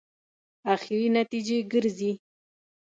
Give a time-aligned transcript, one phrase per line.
[0.73, 2.11] اخري نتیجې ګرځي.